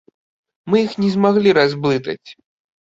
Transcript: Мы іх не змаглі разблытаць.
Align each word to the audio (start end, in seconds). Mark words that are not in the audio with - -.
Мы 0.69 0.81
іх 0.85 0.97
не 1.05 1.09
змаглі 1.17 1.55
разблытаць. 1.61 2.29